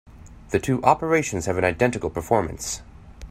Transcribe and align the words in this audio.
The 0.49 0.57
two 0.57 0.83
operations 0.83 1.45
have 1.45 1.59
an 1.59 1.63
identical 1.63 2.09
performance. 2.09 2.81